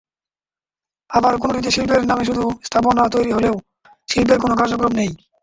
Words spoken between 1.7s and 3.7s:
শিল্পের নামে শুধু স্থাপনা তৈরি হলেও